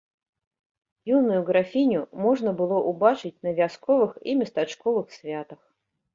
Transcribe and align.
Юную 1.17 1.41
графіню 1.49 2.01
можна 2.25 2.49
было 2.63 2.77
ўбачыць 2.93 3.43
на 3.49 3.55
вясковых 3.61 4.19
і 4.29 4.37
местачковых 4.43 5.07
святах. 5.21 5.61